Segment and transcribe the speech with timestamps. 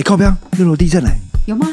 [0.00, 0.34] 哎，靠边！
[0.52, 1.10] 六楼地震嘞！
[1.44, 1.66] 有吗？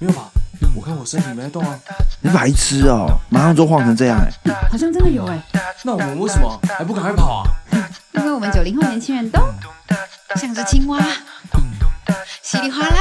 [0.00, 0.28] 没有吧？
[0.74, 1.78] 我看我身体没在动啊。
[2.20, 3.16] 你白痴哦！
[3.28, 4.52] 马上就晃成这样哎！
[4.68, 5.40] 好像真的有哎。
[5.84, 7.88] 那我们为什么还不赶快跑啊？
[8.14, 9.40] 因为我们九零后年轻人都
[10.34, 10.98] 像只青蛙，
[12.42, 12.96] 稀里哗啦，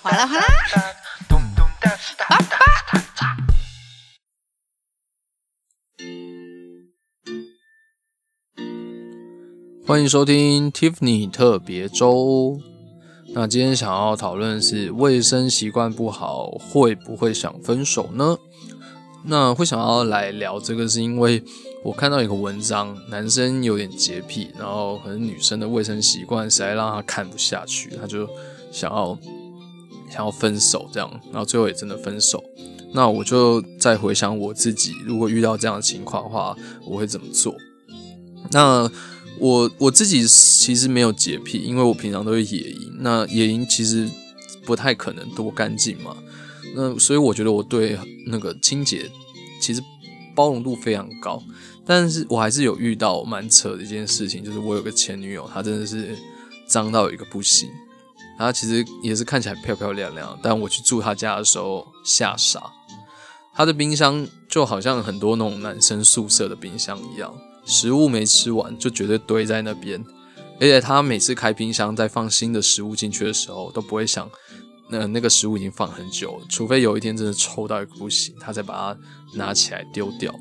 [0.00, 0.44] 哗啦哗啦，
[9.88, 12.60] 欢迎收听 Tiffany 特别周。
[13.28, 18.36] 那今天想要讨论是卫生习惯不好会不会想分手呢？
[19.24, 21.42] 那会想要来聊这个，是因为
[21.82, 28.28] 我看到一个文章，男生有点洁癖，然后可能女生的卫生习惯实在让他看不下去，他就
[28.70, 29.18] 想要
[30.10, 32.44] 想要分手这样，然后最后也真的分手。
[32.92, 37.56] 那我就再回想我自己，如果遇到这样的情况的话，我会怎么做？
[38.52, 38.86] 那。
[39.40, 42.96] 我我自己其实没有洁癖，因为我平常都是野营。
[43.00, 44.08] 那野营其实
[44.64, 46.16] 不太可能多干净嘛。
[46.74, 49.10] 那所以我觉得我对那个清洁
[49.60, 49.82] 其实
[50.34, 51.42] 包容度非常高。
[51.86, 56.14] 但是我还是有遇到蛮扯的一件事情，就是我有个前女友，她真的是
[56.66, 57.70] 脏到一个不行。
[58.36, 62.62] 她其实也是看起来漂漂亮亮，但我去住她家的时候吓傻。
[63.54, 67.34] 她的冰箱就好像很多那种男生宿舍的冰箱一样。
[67.68, 70.02] 食物没吃完就绝对堆在那边，
[70.54, 74.28] 而且他每次开冰箱再放新的食物进去的时候，都不会想，
[74.88, 79.00] 那那个食物已经放很久，除非有一天真的臭到一个不行，他才把它
[79.34, 80.34] 拿起来丢掉。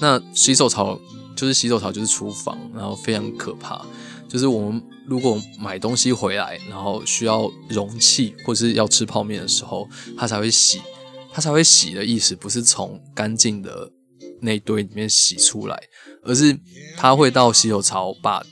[0.00, 0.96] 那洗手槽
[1.36, 3.84] 就是洗手槽就是厨房，然后非常可怕，
[4.28, 10.80] 就是我们如果买东西回来，然后需要容器或是要吃泡面的时候，他才会洗，
[11.32, 13.90] 他才会洗的意思不是从干净的。
[14.40, 15.78] 那一堆里面洗出来，
[16.22, 16.58] 而是
[16.96, 18.44] 他会到洗手槽把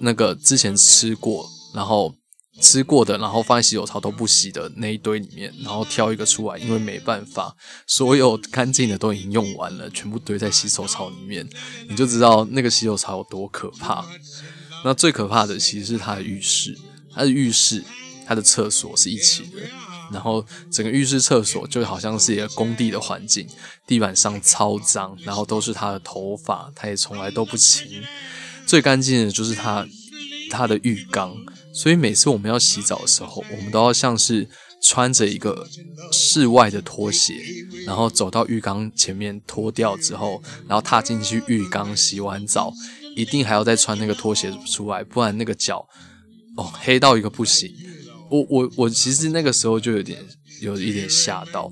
[0.00, 2.14] 那个之前吃过，然后
[2.60, 7.56] 吃过的，然后放在洗手槽都不洗的那一堆里面，然后挑一个出来，因为没办法，
[7.86, 11.48] 所有干净的都已经用完了，全部堆在洗手槽里面，
[11.88, 14.04] 你就知道那个洗手槽有多可怕。
[14.84, 16.74] 那最可怕的其实是他的浴室，
[17.14, 17.84] 他的浴室，
[18.30, 19.58] 他的厕所是一起的。
[20.12, 23.44] 然后整个浴室、厕所就好像是一个工地的环境，
[23.88, 28.00] 地板上超脏，然后都是他的头发，他也从来都不清。
[28.64, 29.84] 最干净的就是他
[30.48, 31.34] 他的浴缸，
[31.74, 34.48] 所以每次我们要洗澡的时候，我们都要像是
[34.80, 35.66] 穿着一个
[36.12, 37.34] 室外的拖鞋，
[37.84, 42.72] 然后走到浴缸前面脱掉之后，然后踏进去浴缸洗完澡，
[43.14, 45.88] 一定还要再穿那个拖鞋出来，不然那个脚
[46.56, 47.72] 哦黑到一个不行。
[48.30, 50.24] 我我我其实那个时候就有点
[50.60, 51.70] 有一点吓到，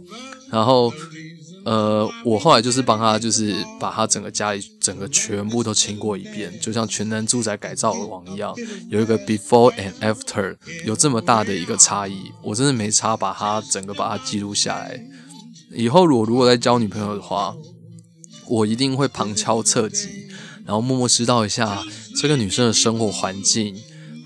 [0.50, 0.92] 然后
[1.64, 8.54] 呃，我后来就是帮他，就是把他整个家里整个全部都清过一遍，就像全能住宅改造网一样，
[8.91, 14.98] 有一个 before and after，有这么大的一个差异，我真的没差，把它整个把它记录下来。
[15.75, 17.54] 以后我如果再交女朋友的话，
[18.46, 20.08] 我一定会旁敲侧击，
[20.64, 21.84] 然后默默知道一下
[22.16, 23.76] 这个女生的生活环境。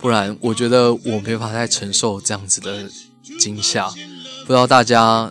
[0.02, 2.90] 不然，我觉得我没法再承受这样子的
[3.38, 3.88] 惊吓。
[3.88, 5.30] 不知道大家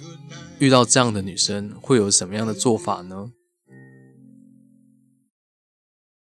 [0.59, 3.31] 遇到这样的女生会有什么样的做法呢？